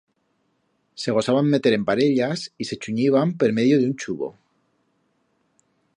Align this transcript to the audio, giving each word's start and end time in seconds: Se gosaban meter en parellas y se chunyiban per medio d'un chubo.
Se 1.01 1.11
gosaban 1.11 1.45
meter 1.47 1.73
en 1.73 1.85
parellas 1.85 2.53
y 2.57 2.65
se 2.71 2.75
chunyiban 2.83 3.37
per 3.37 3.53
medio 3.59 3.79
d'un 3.83 3.95
chubo. 3.97 4.35